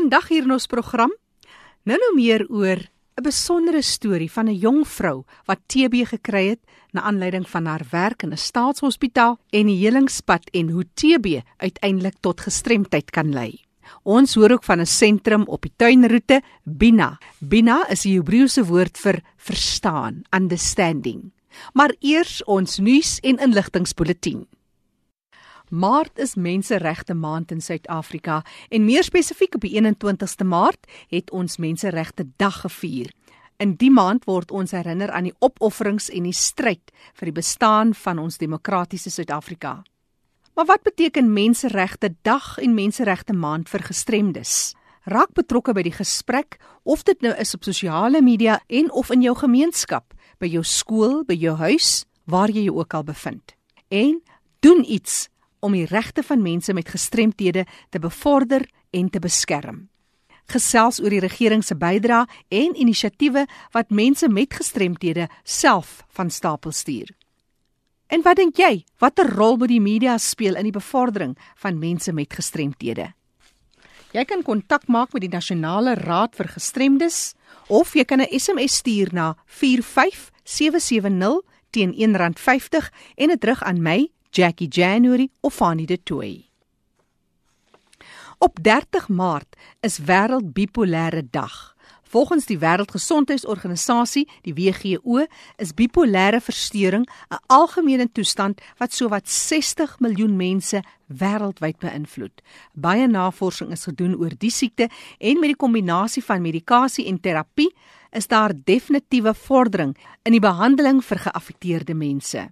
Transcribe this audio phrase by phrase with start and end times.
[0.00, 1.10] Vandag hier in ons program
[1.84, 2.78] nou nou meer oor
[3.18, 6.60] 'n besondere storie van 'n jong vrou wat TB gekry het
[6.92, 12.14] na aanleiding van haar werk in 'n staatshospitaal en die helingspad en hoe TB uiteindelik
[12.20, 13.60] tot gestremdheid kan lei.
[14.02, 17.18] Ons hoor ook van 'n sentrum op die tuinroete, Bina.
[17.38, 21.30] Bina is die Hebreëse woord vir verstaan, understanding.
[21.72, 24.46] Maar eers ons nuus en inligtingspulsatie.
[25.70, 28.40] Maart is Menseregte Maand in Suid-Afrika
[28.74, 33.12] en meer spesifiek op die 21ste Maart het ons Menseregte Dag gevier.
[33.62, 37.94] In die maand word ons herinner aan die opofferings en die stryd vir die bestaan
[37.94, 39.84] van ons demokratiese Suid-Afrika.
[40.58, 44.74] Maar wat beteken Menseregte Dag en Menseregte Maand vir gestremdes?
[45.06, 49.22] Raak betrokke by die gesprek of dit nou is op sosiale media en of in
[49.22, 53.54] jou gemeenskap, by jou skool, by jou huis, waar jy jou ook al bevind.
[53.86, 54.18] En
[54.66, 55.28] doen iets
[55.60, 59.88] om die regte van mense met gestremthede te bevorder en te beskerm.
[60.50, 66.72] Gesels oor die regering se bydrae en inisiatiewe wat mense met gestremthede self van stapel
[66.72, 67.14] stuur.
[68.10, 72.12] En wat dink jy, watter rol moet die media speel in die bevordering van mense
[72.12, 73.12] met gestremthede?
[74.10, 77.34] Jy kan kontak maak met die Nasionale Raad vir Gestremdes
[77.68, 84.10] of jy kan 'n SMS stuur na 45770 teen R1.50 en dit terug aan my
[84.30, 86.48] Jackie January of Fanny de Tooi.
[88.38, 91.74] Op 30 Maart is wêreld bipolêre dag.
[92.02, 100.36] Volgens die Wêreldgesondheidsorganisasie, die WHO, is bipolêre verstoring 'n algemene toestand wat sowat 60 miljoen
[100.36, 102.42] mense wêreldwyd beïnvloed.
[102.74, 107.74] Baie navorsing is gedoen oor die siekte en met die kombinasie van medikasie en terapie
[108.10, 112.50] is daar definitiewe vordering in die behandeling vir geaffekteerde mense.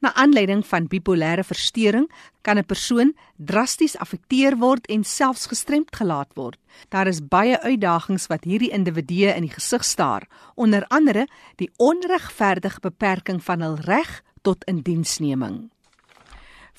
[0.00, 2.10] Na aanleiding van bipolêre verstoring
[2.42, 6.58] kan 'n persoon drasties afekteer word en selfs gestremd gelaat word.
[6.88, 12.80] Daar is baie uitdagings wat hierdie individue in die gesig staar, onder andere die onregverdige
[12.80, 15.70] beperking van hul reg tot indiensneming.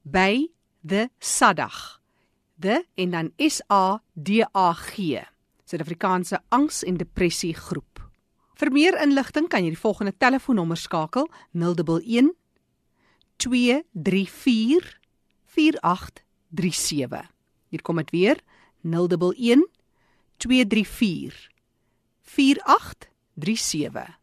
[0.04, 0.48] by
[0.86, 1.98] The SADAG.
[2.60, 5.22] The en dan S A D A G.
[5.66, 8.07] Suid-Afrikaanse Angs en Depressie Groep.
[8.58, 12.34] Vir meer inligting kan jy die volgende telefoonnommer skakel: 011
[13.38, 14.98] 234
[15.46, 17.30] 4837.
[17.70, 18.38] Hier kom dit weer:
[18.82, 19.68] 011
[20.38, 21.50] 234
[22.22, 24.18] 4837.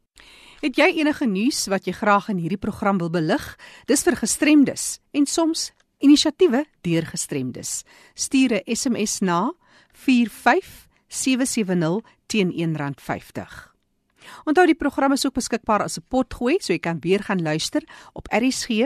[0.65, 3.59] Het jy enige nuus wat jy graag in hierdie program wil belig?
[3.87, 7.85] Dis vir gestremdes en soms inisiatiewe deur gestremdes.
[8.15, 9.53] Stuur 'n SMS na
[9.93, 13.74] 45770 teen R1.50.
[14.45, 17.83] Onthou die program is ook beskikbaar as 'n potgooi, so jy kan weer gaan luister
[18.13, 18.85] op erisg.co.za.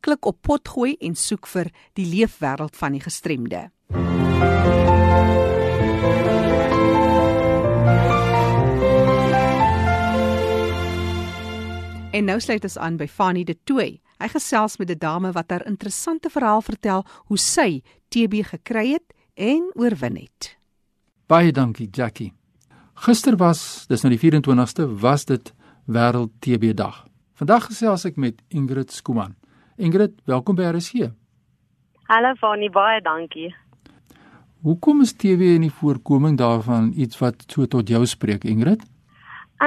[0.00, 3.70] Klik op potgooi en soek vir die leefwêreld van die gestremde.
[12.12, 14.00] En nou sluit ons aan by Fanny de Tooi.
[14.20, 19.14] Hy gesels met 'n dame wat haar interessante verhaal vertel hoe sy TB gekry het
[19.34, 20.56] en oorwin het.
[21.26, 22.32] Baie dankie, Jackie.
[23.02, 25.48] Gister was, dis nou die 24ste, was dit
[25.90, 27.00] wêreld TB dag.
[27.34, 29.32] Vandag gesels ek met Ingrid Skuman.
[29.74, 31.08] Ingrid, welkom by RSG.
[32.06, 33.48] Hallo Fani, baie dankie.
[34.62, 38.86] Hoekom is TB en die voorkoming daarvan iets wat so tot jou spreek, Ingrid?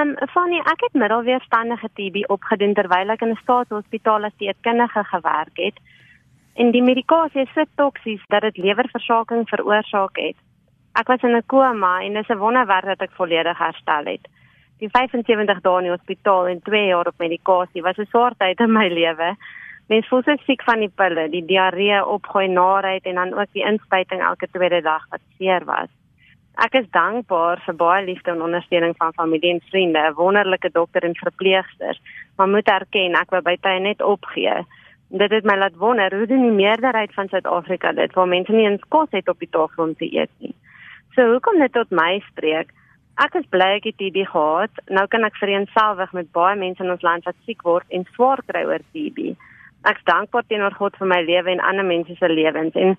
[0.00, 5.60] Um Fani, ek het middelweerstandige TB opgedoen terwyl ek in 'n staatshospitaal as dieetkundige gewerk
[5.60, 5.76] het.
[6.56, 10.40] En die medikasie is so toksies dat dit lewerversaking veroorsaak het.
[10.96, 14.24] Ek was in 'n koma en dis 'n wonderwerk dat ek volledig herstel het.
[14.80, 18.60] Die 75 dae in die hospitaal en 2 jaar op medikasie was 'n swaar tyd
[18.60, 19.36] in my lewe.
[19.88, 23.64] Mens voel so siek van die pille, die diarree, opgooi naait en dan ook die
[23.64, 25.88] inspuiting elke tweede dag wat seer was.
[26.64, 31.02] Ek is dankbaar vir baie liefde en ondersteuning van familie en vriende, 'n wonderlike dokter
[31.02, 32.00] en verpleegsters,
[32.36, 34.64] maar moet erken ek wou by tye net opgee.
[35.10, 38.66] Dit het my laat wonder hoe doen die meerderheid van Suid-Afrika dit waar mense nie
[38.66, 40.54] eens kos het op die tafel om te eet nie.
[41.16, 42.70] So hoekom dit tot my spreek?
[43.16, 44.80] Ek is bly ek het TB gehad.
[44.92, 48.42] Nou kan ek vereenselwig met baie mense in ons land wat siek word en swaar
[48.46, 49.32] kry oor TB.
[49.88, 52.96] Ek is dankbaar teenoor God vir my lewe en ander mense se lewens en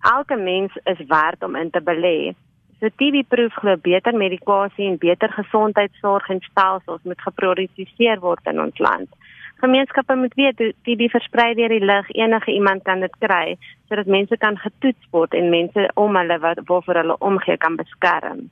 [0.00, 2.32] Elke mens is werd om in te belê.
[2.80, 8.78] So TB-proef glo beter medikasie en beter gesondheidsorg en stelsels moet geprioritiseer word in ons
[8.78, 9.10] land.
[9.60, 13.58] Gemeenskappe moet weet TB versprei deur die lug, enige iemand kan dit kry
[13.90, 18.46] sodat mense kan getoets word en mense om hulle wat waarvoor hulle omgee kan beskerm.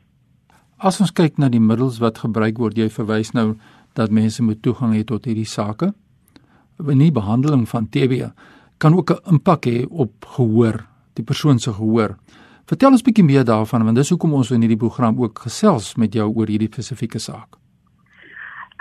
[0.78, 3.55] As ons kyk na die middels wat gebruik word, jy verwys nou
[3.99, 5.93] dat mense moet toegang hê tot hierdie sake.
[6.78, 8.28] In die behandeling van TB
[8.78, 12.16] kan ook 'n impak hê op gehoor, die persoon se gehoor.
[12.66, 16.12] Vertel ons bietjie meer daarvan want dis hoekom ons in hierdie program ook gesels met
[16.12, 17.57] jou oor hierdie spesifieke saak.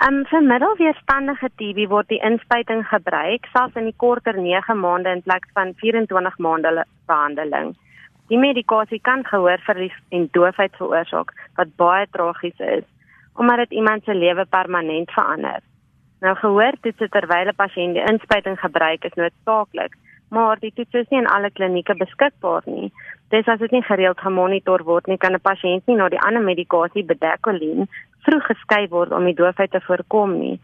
[0.06, 5.24] Um vir middelweerstandige TB word die inspuiting gebruik selfs in die korter 9 maande in
[5.26, 7.72] plaas van 24 maande behandeling.
[8.30, 12.86] Die medikasie kan gehoorverlies en doofheid veroorsaak wat baie tragies is
[13.42, 15.58] omdat dit iemand se lewe permanent verander.
[16.22, 19.98] Nou gehoor dit terwyl 'n pasiënt die inspuiting gebruik is noodsaaklik,
[20.30, 22.92] maar die toets is nie in alle klinieke beskikbaar nie.
[23.30, 26.42] Dis as dit nie gereeld gemonitor word nie, kan 'n pasiënt nie na die ander
[26.42, 27.88] medikasie bedekolien
[28.26, 30.60] vroeg geskei word om die doofheid te voorkom nie.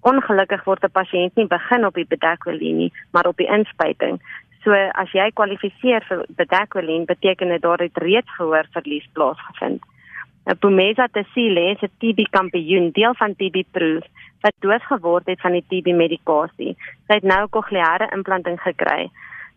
[0.00, 4.20] Ongelukkig word 'n pasiënt nie begin op die bedekolien nie, maar op die inspuiting.
[4.64, 9.82] So as jy kwalifiseer vir bedekolien, beteken dit daar het reeds gehoorverlies plaasgevind.
[10.46, 14.04] 'n Bumeza Tesile is 'n TB kampioen, deel van TB Proof
[14.40, 16.76] wat dood geword het van die TB medikasie.
[17.06, 19.10] Sy het nou kokleaire implanting gekry.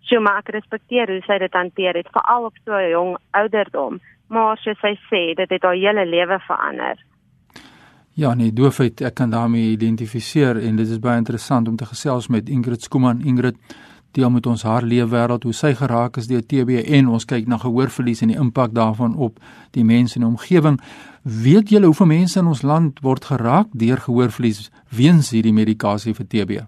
[0.08, 4.00] So maar ek respekteer hoe sy dit hanteer het, veral op so 'n jong ouderdom,
[4.30, 6.98] maar soos sy sê, dit het haar hele lewe verander.
[8.20, 12.26] Ja, nee, doofheid, ek kan daarmee identifiseer en dit is baie interessant om te gesels
[12.28, 13.22] met Ingrid Skuman.
[13.24, 13.56] Ingrid,
[14.12, 17.62] deel met ons haar leefwêreld, hoe sy geraak is deur TB en ons kyk na
[17.62, 19.40] gehoorverlies en die impak daarvan op
[19.78, 20.82] die mense in die omgewing.
[21.24, 26.28] Weet julle hoeveel mense in ons land word geraak deur gehoorverlies weens hierdie medikasie vir
[26.28, 26.62] TB?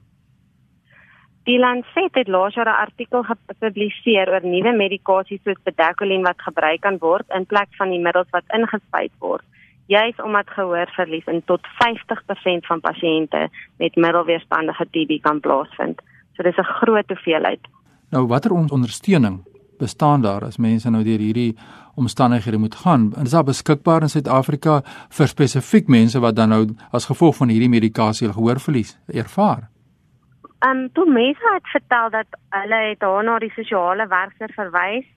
[1.52, 6.82] Die Lancet het laas jaar 'n artikel gepubliseer oor nuwe medikasies soos bedekolien wat gebruik
[6.82, 9.44] kan word in plek van die middels wat ingespuit word.
[9.86, 16.02] Juis omdat gehoorverlies in tot 50% van pasiënte met middelweerstandige TB kan plaasvind.
[16.34, 17.60] So dis 'n groot hoeveelheid.
[18.10, 19.44] Nou watter ondersteuning
[19.78, 21.58] bestaan daar as mense nou deur hierdie
[21.96, 23.12] omstandighede moet gaan?
[23.24, 24.82] Is daar beskikbaar in Suid-Afrika
[25.18, 29.70] vir spesifiek mense wat dan nou as gevolg van hierdie medikasie gehoorverlies ervaar?
[30.62, 35.08] Ehm um, toe mense het vertel dat hulle het haar na die sosiale werker verwys,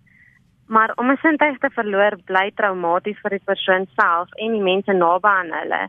[0.66, 4.92] maar om 'n sintuig te verloor bly traumaties vir die persoon self en die mense
[4.92, 5.88] naby aan hulle.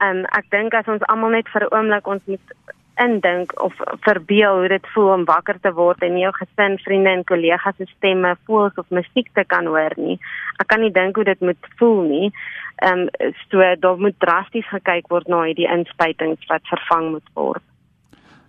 [0.00, 2.54] Ehm um, ek dink as ons almal net vir 'n oomblik ons moet
[2.96, 7.24] indink of verbeel hoe dit voel om wakker te word en jou gesin, vriende en
[7.24, 10.18] kollegas se stemme, voels of musiek te kan hoor nie.
[10.60, 12.32] Ek kan nie dink hoe dit moet voel nie.
[12.76, 17.71] Ehm um, so daar moet drasties gekyk word na hierdie inspuitings wat vervang moet word.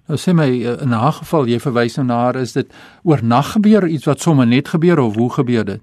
[0.07, 2.73] Nou sê my eh, in 'n geval jy verwys nou na haar is dit
[3.03, 5.81] oornag gebeur iets wat sommer net gebeur of hoe gebeur dit?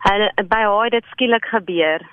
[0.00, 2.06] Hulle by haar het dit skielik gebeur.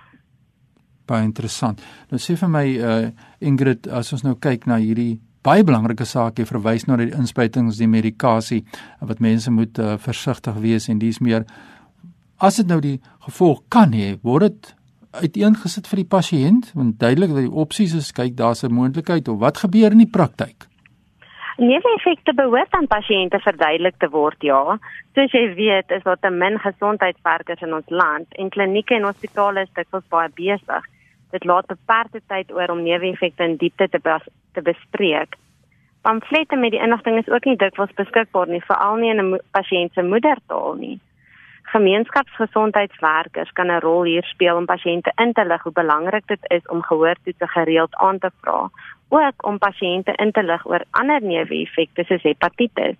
[1.05, 1.81] Baie interessant.
[2.09, 6.39] Nou sê vir my uh Ingrid as ons nou kyk na hierdie baie belangrike saak
[6.39, 8.63] jy verwys na die inspuitings die medikasie
[9.01, 11.43] wat mense moet uh, versigtig wees en dis meer
[12.39, 14.75] as dit nou die gevolg kan hê word dit
[15.23, 19.39] uiteengesit vir die pasiënt want duidelik dat die opsies is kyk daar's 'n moontlikheid of
[19.39, 20.69] wat gebeur in die praktyk
[21.57, 24.77] Neeweffekte behoort aan pasiënte verduidelik te word, ja.
[25.13, 29.67] Soos jy weet, is daar te min gesondheidswerkers in ons land en klinieke en hospitale
[29.67, 30.87] is dikwels baie besig.
[31.35, 34.25] Dit laat beperkte tyd oor om neeweffekte in diepte te bes
[34.57, 35.37] te bespreek.
[36.01, 39.93] Pamflette met die inligting is ook nie dikwels beskikbaar nie, veral nie in 'n pasiënt
[39.93, 40.99] se moedertaal nie.
[41.73, 46.67] Gemeenskapsgesondheidswerkers kan 'n rol hier speel om pasiënte in te lig hoe belangrik dit is
[46.67, 48.69] om gehoortoetse gereeld aan te vra
[49.13, 52.97] ook om pasiënte in te lig oor ander neeweffekte soos hepatitis.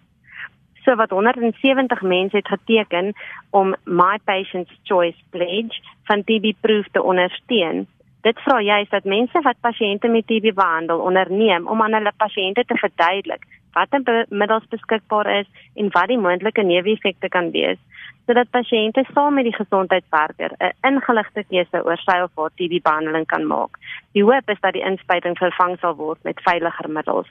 [0.84, 3.14] So wat 170 mense het geteken
[3.50, 7.88] om My Patient's Choice Pledge van TB Proof te ondersteun.
[8.22, 12.64] Dit vra juist dat mense wat pasiënte met TB behandel onderneem om aan hulle pasiënte
[12.66, 17.80] te verduidelik watter middels beskikbaar is en wat die moontlike neeweffekte kan wees
[18.28, 23.26] sodat pasiënte saam met die gesondheidswerker 'n ingeligte keuse oor sy of haar TB behandeling
[23.26, 23.78] kan maak.
[24.14, 27.28] Die hoop is dat die inspuiting vervang sal word met veiliger middels.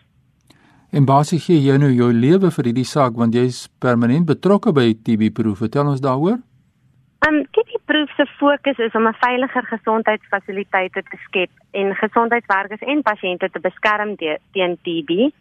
[0.93, 4.93] En basies gee jy nou jou lewe vir hierdie saak want jy's permanent betrokke by
[4.93, 5.59] TB proef.
[5.59, 6.39] Vertel ons daaroor.
[7.29, 13.03] Um TB proef se fokus is om 'n veiliger gesondheidsfasiliteite te skep en gesondheidswerkers en
[13.03, 15.33] pasiënte te beskerm teen TB.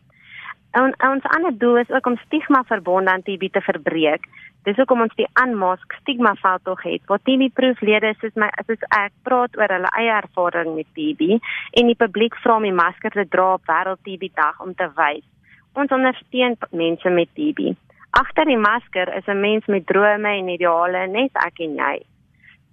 [0.71, 4.27] En ons ander doel is ook om stigma verbonde aan TB te verbreek.
[4.63, 7.01] Dis hoekom ons die aanmask stigma veldtog het.
[7.05, 11.41] Wat TB proeflede is my soos ek praat oor hulle eie ervaring met TB
[11.81, 14.87] en die publiek vra om die masker te dra op wêreld TB dag om te
[14.95, 15.25] wys
[15.73, 17.73] ons ondersteun mense met TB.
[18.19, 22.10] Agter die masker is 'n mens met drome en ideale, net ek en jy.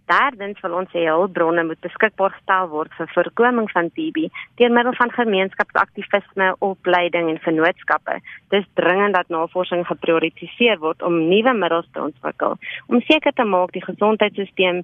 [0.09, 4.29] Derdens wil ons hê hulpbronne moet beskikbaar gestel word vir voorkoming van TB
[4.61, 8.17] deur middel van gemeenskapsaktivisme, opleiding en vennootskappe.
[8.55, 12.57] Dis dringend dat navorsing geprioritiseer word om nuwe middels te ontwikkel
[12.89, 14.83] om seker te maak die gesondheidstelsel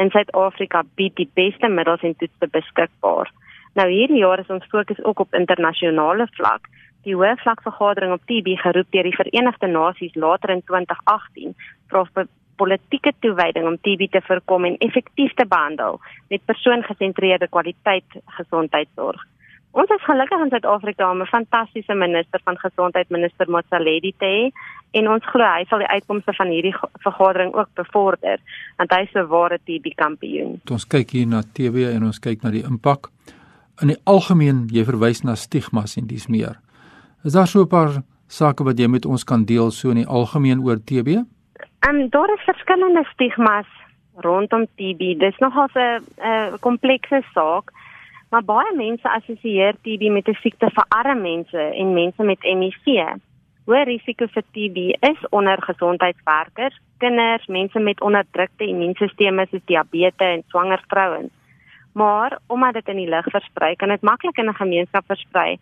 [0.00, 3.32] in Suid-Afrika bied die beste middels en toetse beskikbaar.
[3.78, 6.68] Nou hierdie jaar is ons fokus ook op internasionale vlak.
[7.06, 11.54] Die hoofvlakvergadering op TB geroep deur die Verenigde Nasies later in 2018
[11.88, 12.04] vra
[12.60, 19.26] politieke toewyding om TB te voorkom en effektief te behandel met persoongesentreerde kwaliteit gesondheidsorg.
[19.70, 24.50] Ons is gelukkig in Suid-Afrika om 'n fantastiese minister van gesondheid, minister Motsoaledi te hê
[24.98, 26.74] en ons glo hy sal die uitkomste van hierdie
[27.06, 28.38] vergadering ook bevorder
[28.78, 30.60] want hy is 'n ware TB kampioen.
[30.70, 33.10] Ons kyk hier na TB en ons kyk na die impak
[33.82, 36.58] in die algemeen jy verwys na stigmas en dis meer.
[37.24, 40.06] Is daar so 'n paar sake wat jy met ons kan deel so in die
[40.06, 41.24] algemeen oor TB?
[41.80, 43.66] Ehm um, daar is verskillende stigmas
[44.16, 45.18] rondom TB.
[45.18, 47.72] Dis nogal 'n 'n komplekse saak.
[48.30, 52.86] Maar baie mense assosieer TB met 'n siekte vir arme mense en mense met HIV.
[53.66, 54.76] Hoë risiko vir TB
[55.10, 61.32] is onder gesondheidswerkers, kinders, mense met onderdrukte immuunstelsels soos diabetes en swanger vrouens.
[61.92, 65.58] Maar omdat dit in die lug versprei, kan dit maklik in 'n gemeenskap versprei.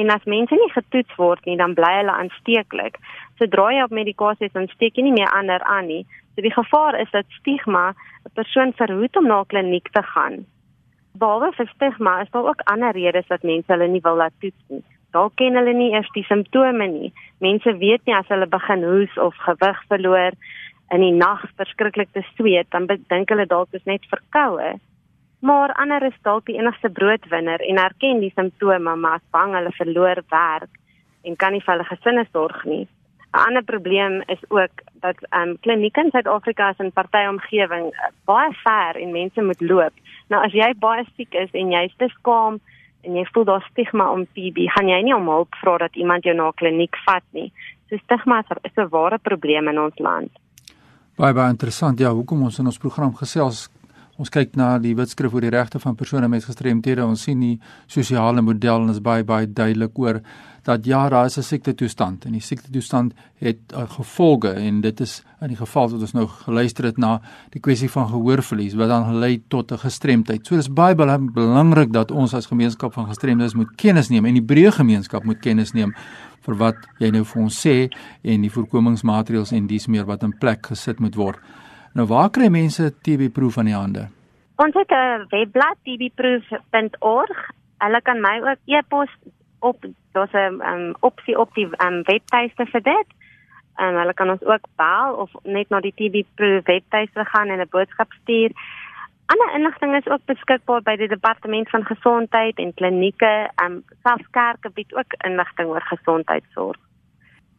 [0.00, 2.96] En as mense nie getoets word nie, dan bly hulle aansteeklik.
[3.40, 6.04] Sodra jy op medikasie is, dan steek jy nie meer ander aan nie.
[6.34, 10.46] So die gevaar is dat stigma 'n persoon verhoed om na 'n kliniek te gaan.
[11.20, 14.64] Behalwe vir stigma is daar ook ander redes dat mense hulle nie wil laat toets
[14.68, 14.84] nie.
[15.12, 17.12] Dalk ken hulle nie eers die simptome nie.
[17.38, 20.32] Mense weet nie as hulle begin hoes of gewig verloor
[20.90, 24.78] in die nag verskriklik te sweet, dan dink hulle dalk dis net verkoue
[25.40, 29.72] maar ander is dalk die enigste broodwinner en erken die simptome maar is bang hulle
[29.72, 30.72] verloor werk
[31.24, 32.86] en kan nie vir hulle gesinne sorg nie.
[33.30, 38.10] 'n Ander probleem is ook dat ehm um, klinieke in Suid-Afrika in party omgewing uh,
[38.24, 39.94] baie ver en mense moet loop.
[40.28, 42.60] Nou as jy baie siek is en jy's te skaam
[43.02, 46.24] en jy voel daar stigma om TB, gaan jy nie om hulp vra dat iemand
[46.24, 47.52] jou na kliniek vat nie.
[47.88, 50.30] So stigma is 'n ware probleem in ons land.
[51.16, 51.98] Baie baie interessant.
[51.98, 53.68] Ja, hoekom ons in ons program gesels
[54.20, 57.06] Ons kyk na die wetskrif oor die regte van persone met gestremthede.
[57.08, 57.54] Ons sien die
[57.88, 60.18] sosiale model en is baie baie duidelik oor
[60.66, 64.80] dat ja, daar is 'n siekte toestand en die siekte toestand het uh, gevolge en
[64.80, 68.74] dit is in die geval wat ons nou geluister het na die kwessie van gehoorverlies
[68.74, 70.46] wat dan lei tot 'n gestremdheid.
[70.46, 74.34] So dis baie baie belangrik dat ons as gemeenskap van gestremdes moet kennis neem en
[74.34, 75.94] die breë gemeenskap moet kennis neem
[76.40, 77.88] vir wat jy nou vir ons sê
[78.22, 81.38] en die voorkomingsmaatreëls en dies meer wat in plek gesit moet word.
[81.92, 84.08] Nou waar kry mense TB proef aan die hande?
[84.56, 87.38] Ons het 'n webblad tbproef.org.
[87.78, 89.10] Hulle kan my ook e-pos
[89.58, 93.08] op daar's 'n um, opsie op die um, webtuiste vir dit.
[93.76, 97.48] En um, hulle kan ons ook bel of net na die TB proef webtuiste gaan
[97.48, 98.52] en 'n boodskap stuur.
[99.30, 103.50] Ander inligting is ook beskikbaar by die departement van gesondheid en klinieke.
[103.64, 106.78] Um selfs kerke bied ook inligting oor gesondheidsorg.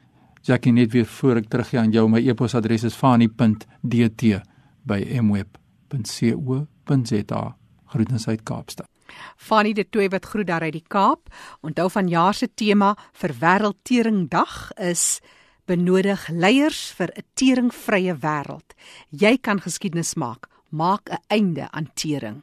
[0.43, 5.62] Jackie net weer voor ek teruggaan aan jou my e-posadres is fani.dt@mweb.co.za
[5.93, 7.57] www.co.za.
[7.87, 8.89] Groetens uit Kaapstad.
[9.37, 11.29] Fanny de Tooi wat groet daar uit die Kaap.
[11.61, 15.21] Onthou van jaar se tema vir Wêreldteringdag is
[15.69, 18.75] benodig leiers vir 'n teringvrye wêreld.
[19.11, 20.49] Jy kan geskiedenis maak.
[20.71, 22.43] Maak 'n einde aan tering.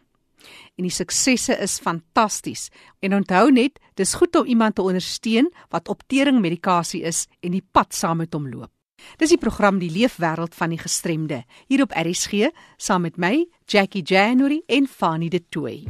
[0.76, 2.70] En die suksesse is fantasties.
[3.00, 7.66] En onthou net, dis goed om iemand te ondersteun wat op teringmedikasie is en die
[7.72, 8.79] pad saam met hom loop.
[9.18, 14.04] Dis die program Die Leefwêreld van die Gestremde hier op RSG saam met my Jackie
[14.04, 15.88] January en Fanny De Tooy.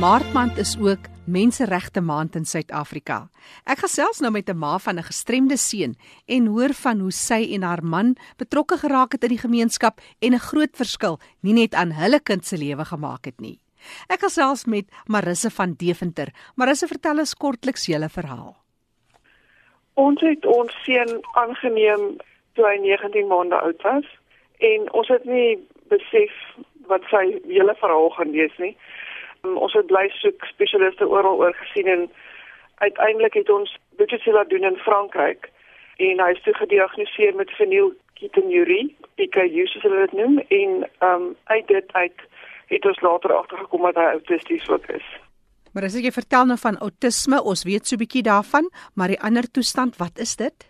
[0.00, 3.30] Maartmaand is ook Menseregte Maand in Suid-Afrika.
[3.64, 7.48] Ek gesels nou met 'n ma van 'n gestremde seun en hoor van hoe sy
[7.54, 11.74] en haar man betrokke geraak het in die gemeenskap en 'n groot verskil nie net
[11.74, 13.58] aan hulle kind se lewe gemaak het nie.
[14.08, 16.32] Ek gesels met Marisse van Deventer.
[16.56, 18.54] Marisse, vertel ons kortliks julle verhaal.
[19.96, 22.16] Ons het ons seun aangeneem
[22.56, 24.08] toe hy 19 maande oud was
[24.58, 25.56] en ons het nie
[25.92, 26.32] besef
[26.90, 28.74] wat sy hele verhaal gaan wees nie.
[29.42, 32.06] Um, ons het bly soek spesialiste oral oor gesien en
[32.84, 35.50] uiteindelik het ons budgets laat doen in Frankryk
[36.04, 41.30] en hy is toe gediagnoseer met fenylketonurie, PKU soos hulle dit noem en ehm um,
[41.52, 42.26] uit dit uit
[42.66, 45.06] het ons later agtergekom dat hy autisties ook is.
[45.72, 49.44] Maar as jy vertel nou van outisme, ons weet so bietjie daarvan, maar die ander
[49.50, 50.68] toestand, wat is dit?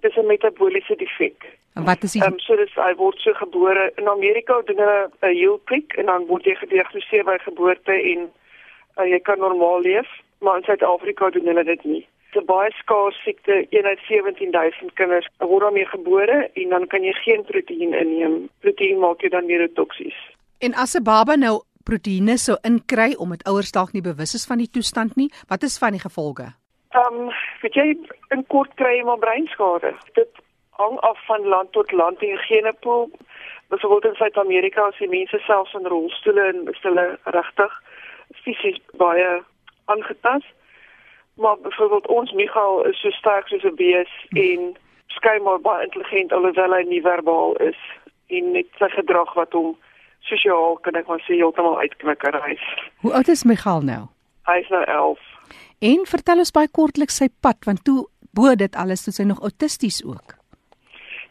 [0.00, 1.58] Dis 'n metabooliese defek.
[1.74, 2.22] En wat is dit?
[2.22, 5.92] Ehm um, so dis hy word so gebore in Amerika doen hulle 'n heel prik
[5.92, 8.30] en dan word jy gediagnoseer by geboorte en
[8.98, 10.08] uh, jy kan normaal leef,
[10.38, 12.06] maar in Suid-Afrika doen hulle dit nie.
[12.34, 17.12] 'n baie skaars siekte, een uit 17000 kinders word daarmee gebore en dan kan jy
[17.12, 18.48] geen proteïen inneem.
[18.60, 20.18] Proteïen maak jou dan neurotoksies.
[20.58, 24.58] En as 'n baba nou proteïene sou inkry omdat ouers dalk nie bewus is van
[24.58, 26.54] die toestand nie, wat is van die gevolge?
[26.88, 27.30] Ehm, um,
[27.60, 27.98] weet jy,
[28.30, 29.94] in kort kry jy maar breinskade.
[30.14, 30.30] Dit
[30.70, 33.10] hang af van land tot land en genepool.
[33.68, 37.82] Byvoorbeeld in Suid-Amerika as die mense selfs in rolstoele en hulle regtig
[38.32, 39.42] fisies baie
[39.84, 40.52] aangetast.
[41.36, 46.74] Maar byvoorbeeld ons Michael is so sterk soos 'n bees en skynbaar baie intelligent alhoewel
[46.74, 47.80] hy nie verbaal is
[48.26, 49.76] en net sy gedrag wat hom
[50.30, 52.56] sosiaal kan ek maar sê heeltemal uitknikker hy.
[53.04, 54.02] Hoe oud is Michael nou?
[54.48, 55.20] Hy is nou 11.
[55.90, 58.04] En vertel ons baie kortliks sy pad want toe
[58.34, 60.36] bo dit alles toe sy nog autisties ook.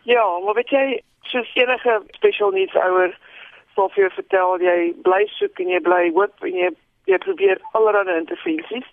[0.03, 3.13] Ja, maar weet jy, soos enige special needs ouer
[3.75, 6.69] sal vir jou vertel jy bly soek en jy bly hoop en jy
[7.09, 8.85] jy probeer allerlei intervensies,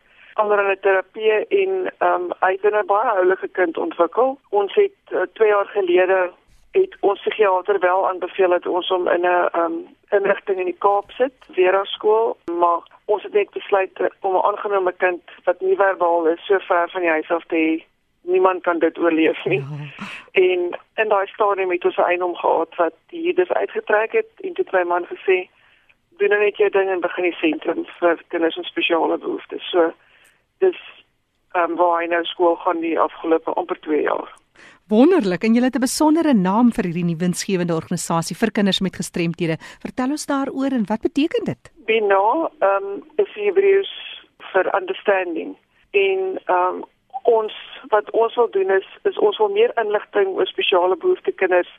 [0.42, 4.38] allerlei terapie en ehm um, uit 'n baie oulike kind ontwikkel.
[4.50, 6.30] Ons het uh, 2 jaar gelede
[6.70, 10.78] het ons psigiater wel aanbeveel dat ons hom in 'n ehm um, inrigting in die
[10.78, 15.76] Kaap sit, Vera skool, maar ons het net besluit om 'n aangenome kind wat nie
[15.76, 17.84] verbaal is so ver van die huis af te hê.
[18.22, 19.58] Niemand kan dit oorleef nie.
[19.58, 20.04] Ja.
[20.32, 24.52] En in daai stadium het ons 'n eienaam gehad wat hier dus uitgetrek het en
[24.52, 25.48] toe twee man gesê
[26.18, 29.70] doen net jou ding en begin die sentrum vir kinders met spesiale behoeftes.
[29.70, 29.92] So
[30.58, 30.80] dis
[31.52, 34.39] ehm um, waar hy nou skool gaan die afgelope amper 2 jaar.
[34.90, 39.56] Wonderlik en jy het 'n besondere naam vir hierdie winsgewende organisasie vir kinders met gestremthede.
[39.86, 41.62] Vertel ons daaroor en wat beteken dit?
[41.86, 43.92] Bino, ehm um, is Hebreëus
[44.52, 45.56] vir understanding.
[45.90, 46.84] En ehm um,
[47.22, 47.54] ons
[47.88, 51.70] wat ons wil doen is is ons wil meer inligting oor spesiale behoeftes kinders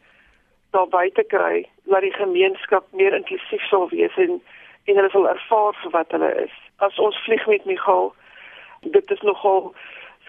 [0.69, 4.41] daar buite kry dat die gemeenskap meer inklusief sal wees en
[4.85, 6.55] en hulle sal ervaar wat hulle is.
[6.77, 8.13] As ons vlieg met Michael,
[8.81, 9.73] dit is nogal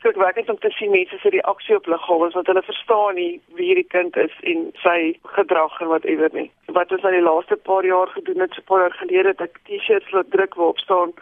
[0.03, 3.91] skrikwekkend om te sien mense se reaksie op liggame want hulle verstaan nie wie hierdie
[3.95, 4.97] kind is en sy
[5.37, 6.51] gedrag en whatever nie.
[6.79, 10.11] Wat ons al die laaste paar jaar gedoen het, so paar jaar gelede dat T-shirts
[10.11, 11.15] laat druk waarop staan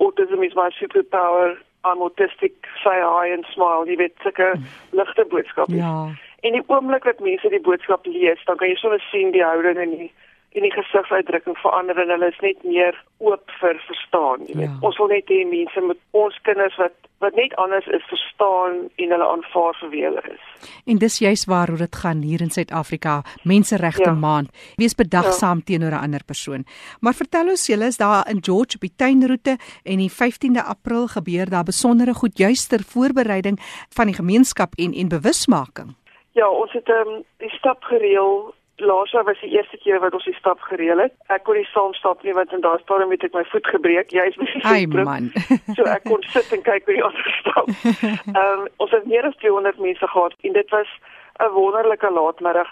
[0.00, 3.84] autism is my superpower, I'm autistic, say hi and smile.
[3.86, 4.54] Jy weet sulke
[4.98, 5.76] ligte boodskappe.
[5.76, 6.08] Ja.
[6.42, 9.78] En die oomblik wat mense die boodskap lees, dan kan jy sommer sien die houding
[9.78, 10.10] en die
[10.52, 14.68] en die gesigsuitdrukking verander en hulle is net meer oop vir verstaan, jy weet.
[14.68, 14.80] Ja.
[14.88, 19.12] Ons wil net hê mense met ons kinders wat wat net anders is verstaan en
[19.14, 20.46] hulle aanvaar vir wie hulle is.
[20.90, 24.16] En dis juist waaroor dit gaan hier in Suid-Afrika, menseregte ja.
[24.24, 24.50] maand.
[24.80, 25.64] Wees bedagsaam ja.
[25.70, 26.66] teenoor 'n ander persoon.
[27.00, 31.06] Maar vertel ons, julle is daar in George op die tuinroete en die 15de April
[31.06, 33.58] gebeur daar besondere goed juist ter voorbereiding
[33.94, 35.94] van die gemeenskap en en bewusmaking.
[36.32, 38.54] Ja, ons het ehm um, die stap gereël.
[38.76, 41.12] Laas jaar was die eerste keer wat ons die stap gereël het.
[41.28, 44.10] Ek kon nie saam stap nie want in daai stadium het ek my voet gebreek.
[44.10, 44.64] Jy is besig.
[44.64, 45.30] Ai man.
[45.76, 47.68] so ek kon sit en kyk hoe die ander stap.
[47.92, 50.90] Ehm um, ons het meer as 200 mense gehad en dit was
[51.38, 52.70] 'n wonderlike laatmiddag.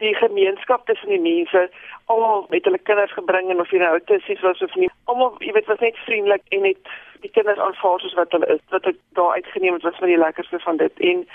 [0.00, 1.70] Die gemeenskap tussen die mense,
[2.06, 4.88] almal met hulle kinders gebring en of jy nou autisties was of nie.
[5.04, 6.78] Almal, jy weet, was net vriendelik en net
[7.20, 8.62] die kinders aanvaar soos wat hulle is.
[8.70, 11.26] Wat ek daar uitgeneem het was van die lekkerste van dit en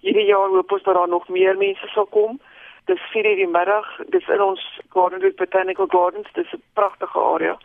[0.00, 2.40] hierdie jaar hoop ons dat daar nog meer mense sal kom.
[2.90, 4.62] Dis 4:00 die middag, dis in ons
[4.94, 7.58] Gardenwood Botanical Gardens, dis 'n pragtige area.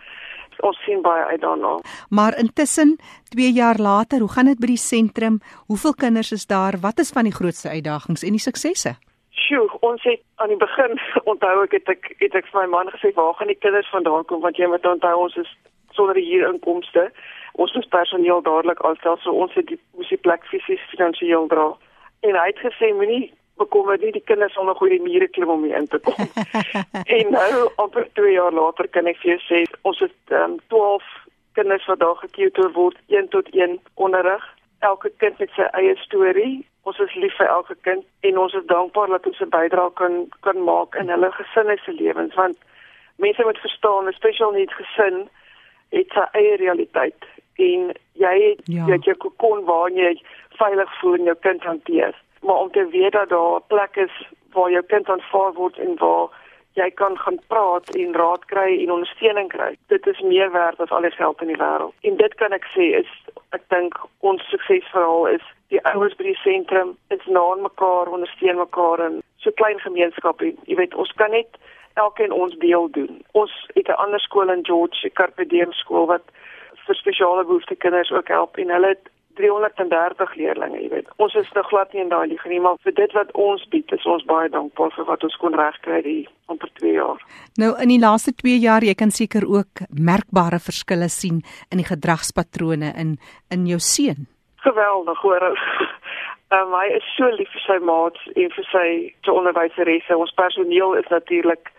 [0.59, 1.79] Ons sien baie uit daarna.
[2.09, 2.97] Maar intussen,
[3.29, 5.39] 2 jaar later, hoe gaan dit by die sentrum?
[5.67, 6.73] Hoeveel kinders is daar?
[6.81, 8.95] Wat is van die grootste uitdagings en die suksesse?
[9.29, 10.99] Sjoe, ons het aan die begin
[11.31, 14.25] onthou ek het ek het ek vir my man gesê waar gaan die kinders vandaan
[14.25, 15.51] kom want jy moet onthou ons is
[15.91, 17.11] sonder hier inkomste.
[17.53, 21.67] Ons moet personeel dadelik aanstel so ons het die moes die plek fisies finansiëel dra
[22.21, 25.49] en hy het gesê moenie bekommer nie die kinders sal nog oor die mure klim
[25.49, 26.27] om hier in te kom.
[27.17, 31.03] en nou amper 2 jaar later kan ek vir jou sê ons het um, 12
[31.55, 34.43] kinders wat daar getutor word 1 tot 1 onderrig.
[34.79, 36.65] Elke kind het sy eie storie.
[36.85, 40.27] Ons is lief vir elke kind en ons is dankbaar dat ons 'n bydrae kan
[40.41, 42.57] kan maak in hulle gesinne se lewens want
[43.17, 45.29] mense moet verstaan 'n special needs gesin
[45.89, 47.23] het sy eie realiteit
[47.55, 48.85] en jy het ja.
[48.85, 50.13] jy het jou kokon waar jy
[50.59, 52.15] veilig voel en jou kind hanteer.
[52.41, 54.15] Maar om te weet dat daar 'n plek is
[54.51, 56.29] waar jou kind aanvaar word en waar
[56.75, 59.75] jy kan gaan praat en raad kry en ondersteuning kry.
[59.87, 61.93] Dit is meer werd as al die geld in die wêreld.
[62.01, 63.11] En dit kan ek sê is
[63.55, 69.05] ek dink ons suksesverhaal is die ouers by die sentrum is na mekaar ondersteun mekaar
[69.07, 71.59] in so klein gemeenskap en jy weet ons kan net
[71.95, 73.23] elkeen ons deel doen.
[73.31, 76.25] Ons het 'n ander skool in George, Carpe Diem skool wat
[76.85, 81.09] vir spesiale behoeftes kinders ook help en hulle het 330 leerdlinge, jy weet.
[81.21, 83.91] Ons is nog glad nie in daai liga nie, maar vir dit wat ons bied,
[83.95, 86.21] is ons baie dankbaar vir wat ons kon regkry die
[86.51, 87.21] amper 2 jaar.
[87.61, 91.87] Nou in die laaste 2 jaar, jy kan seker ook merkbare verskille sien in die
[91.87, 93.17] gedragspatrone in
[93.53, 94.27] in jou seun.
[94.65, 95.47] Geweldig, hoor.
[96.51, 98.87] Um, hy is so lief vir sy maats en vir sy
[99.27, 100.17] te onderwyseresse.
[100.17, 101.71] Ons personeel is natuurlik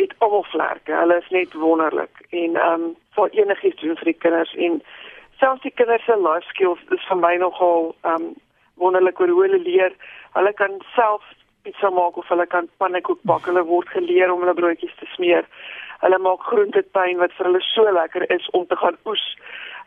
[0.00, 0.94] dit almal vlerke.
[0.94, 4.78] Hulle is net wonderlik en ehm um, vir enigiets doen vir die kinders en
[5.42, 8.32] selfs die kinders se life skills is vir my nogal um
[8.82, 9.94] wonderlik hoe hulle leer.
[10.36, 11.24] Hulle kan self
[11.66, 13.48] pizza maak of hulle kan pannekoek bak.
[13.50, 15.48] Hulle word geleer om hulle broodjies te smeer.
[16.04, 19.24] Hulle maak groentetuin wat vir hulle so lekker is om te gaan oes.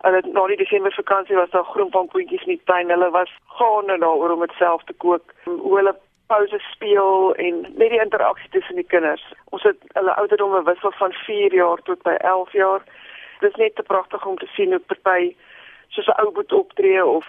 [0.03, 2.91] Hulle na die Desember vakansie was daar groenpampoentjies in die tuin.
[2.91, 5.33] Hulle was gaande daaroor om dit self te kook.
[5.47, 5.95] Hoe hulle
[6.27, 9.23] pouse speel en net die interaksie tussen die kinders.
[9.55, 12.87] Ons het hulle ouderdomme wissel van 4 jaar tot by 11 jaar
[13.39, 15.35] dis net te pragtig om te sien hoe party
[15.89, 17.26] soos 'n ou boet optree of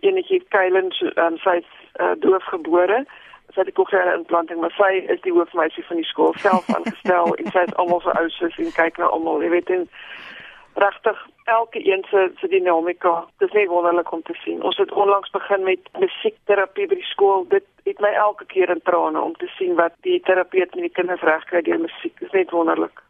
[0.00, 1.70] enetjie Kylen so, um, sy is
[2.00, 3.04] uh, doofgebore.
[3.52, 7.34] Sy het 'n kokleaire implanting maar sy is die hoofmeisie van die skool self aangestel
[7.34, 9.88] en sy is almal so ou soos en kyk na almal jy weet en
[10.74, 14.62] regtig elke een se se dinamika dis net wonderlik om te sien.
[14.62, 17.44] Ons het onlangs begin met musiekterapie by die skool.
[17.48, 20.96] Dit het my elke keer in trane om te sien wat die terapeut met die
[20.98, 22.18] kinders regkry deur musiek.
[22.18, 23.02] Dis net wonderlik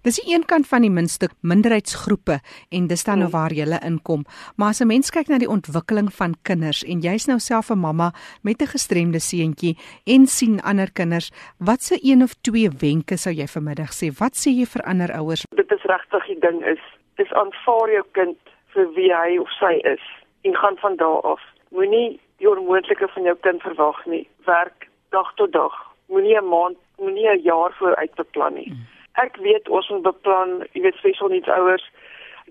[0.00, 2.38] Dis die een kant van die muntstuk minderheidsgroepe
[2.72, 3.36] en dis dan nou hmm.
[3.36, 4.22] waar jy inkom.
[4.56, 7.78] Maar as 'n mens kyk na die ontwikkeling van kinders en jy's nou self 'n
[7.78, 13.16] mamma met 'n gestremde seentjie en sien ander kinders, wat se een of twee wenke
[13.16, 14.08] sou jy vanmiddag sê?
[14.18, 15.44] Wat sê jy vir ander ouers?
[15.54, 16.80] Dit is regtig die ding is,
[17.16, 18.38] dis aanvaar jou kind
[18.72, 20.04] vir wie hy of sy is
[20.42, 21.42] en gaan van daar af.
[21.70, 24.28] Moenie die onmoontlike van jou kind verwag nie.
[24.46, 25.74] Werk dag tot dag.
[26.08, 28.68] Moenie 'n maand, moenie 'n jaar vooruit beplan nie.
[28.68, 31.86] Hmm ek weet ons moet beplan, jy weet spesiaal nie ouers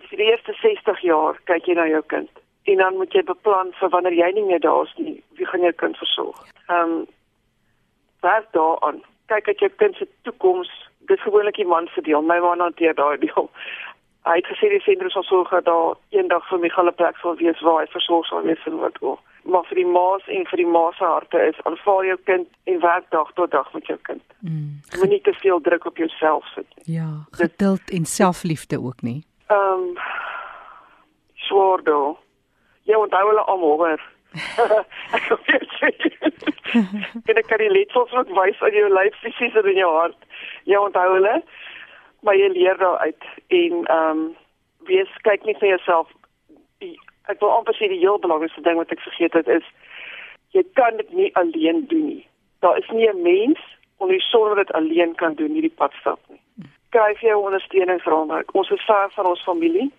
[0.10, 3.72] vir die eerste 60 jaar kyk jy na jou kind en dan moet jy beplan
[3.80, 6.44] vir wanneer jy nie meer daar is nie, wie gaan jou kind versorg?
[6.68, 7.08] Ehm um,
[8.22, 9.00] werk daaraan.
[9.32, 10.70] Kyk dat jou kind se toekoms,
[11.08, 13.48] dis gewoonlik die man se deel, my man hanteer daai deel.
[14.28, 17.40] Hy het gesê die sentrum sal sorg dat daar eendag vir my hulle plek sal
[17.40, 20.62] wees waar hy versorg sal wees in wat ook maar vir die maas en vir
[20.62, 23.98] die ma se harte is aanvaar jou kind en werk dag tot dag met jou
[24.10, 24.24] kind.
[24.40, 24.80] Mm.
[24.98, 26.96] Moenie te veel druk op jouself sit nie.
[26.96, 29.24] Ja, geduld en selfliefde ook nie.
[29.48, 29.98] Ehm um,
[31.34, 32.18] swaardo.
[32.84, 34.02] Jy onthou hulle almal hoor.
[35.18, 35.94] ek weet jy.
[37.26, 40.30] Kan ek die letsels ook wys aan jou lyf fisies en in jou hart.
[40.70, 41.40] Jy onthou hulle.
[42.22, 44.30] Maar jy leer daaruit en ehm um,
[44.88, 46.08] wees kyk net vir jouself
[47.30, 49.66] ek wil amper sê die heel belangrikste ding wat ek vergeet het is
[50.58, 52.26] jy kan dit nie alleen doen nie.
[52.66, 53.60] Daar is nie 'n mens
[53.98, 56.42] onder die son wat dit alleen kan doen hierdie pad stap nie.
[56.90, 58.56] Kry jy ondersteuningsraamwerk.
[58.56, 59.92] Ons is ver van ons familie,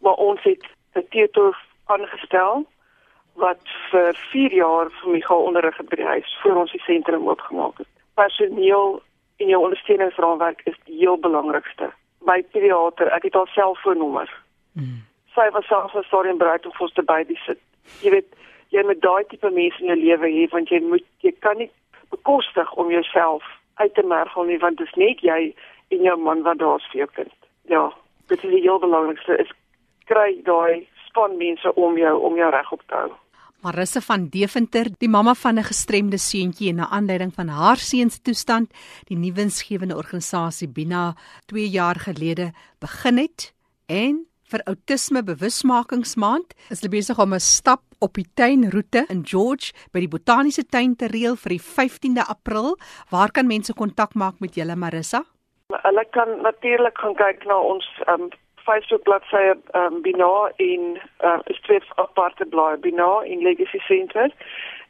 [0.00, 0.64] maar ons het
[0.94, 2.66] 'n tutor aangestel
[3.34, 7.28] wat vir 4 jaar vir my gaan onderrig by die huis voor ons die sentrum
[7.28, 7.86] oopgemaak het.
[8.14, 9.02] Personeel
[9.36, 11.90] en jou ondersteuningsraamwerk is die heel belangrikste.
[12.20, 14.42] My pediater, ek het al selfoonnommer.
[14.72, 15.07] Mm
[15.38, 17.60] sy was selfs 'n storie en bereid om vir te babysit.
[18.02, 18.30] Jy weet,
[18.74, 21.70] jy moet daai tipe mense in jou lewe hê want jy moet jy kan nie
[22.10, 23.44] bekostig om jouself
[23.82, 25.54] uit te mergel nie want dit is net jy
[25.94, 27.34] en jou man wat daar vir jou kind.
[27.68, 27.92] Ja,
[28.28, 29.54] dit is die heel belangrikste is
[30.10, 33.10] kry daai span mense om jou om jou reg op te hou.
[33.62, 38.10] Marisse van Deventer, die mamma van 'n gestremde seentjie en na aanleiding van haar seun
[38.10, 38.70] se toestand,
[39.08, 41.14] die nuwensgewende organisasie Bina
[41.46, 43.52] 2 jaar gelede begin het
[43.86, 49.72] en vir outisme bewusmakingsmaand is hulle besig om 'n stap op die tuinroete in George
[49.92, 52.76] by die botaniese tuin te reël vir die 15de April.
[53.10, 55.24] Waar kan mense kontak maak met julle Marissa?
[55.68, 58.30] Hulle kan natuurlik gaan kyk na ons um,
[58.64, 64.32] Facebook bladsy um, Bina in uh, is twee aparte blaaie Bina in Legacy Center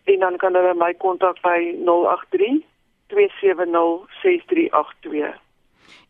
[0.04, 2.62] en dan kan hulle my kontak by 083
[3.08, 5.34] 270 6382.